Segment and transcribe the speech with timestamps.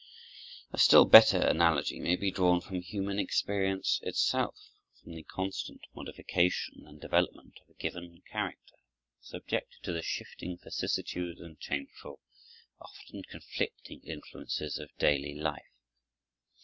[0.73, 6.87] A still better analogy may be drawn from human experience itself, from the constant modification
[6.87, 8.77] and development of a given character,
[9.19, 12.19] subjected to the shifting vicissitudes and changeful,
[12.79, 15.69] often conflicting influences of daily life.